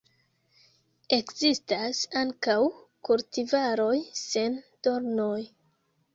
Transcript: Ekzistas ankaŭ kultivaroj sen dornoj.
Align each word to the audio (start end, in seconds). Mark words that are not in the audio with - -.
Ekzistas 1.17 1.99
ankaŭ 2.21 2.57
kultivaroj 3.11 3.93
sen 4.23 4.59
dornoj. 4.91 5.39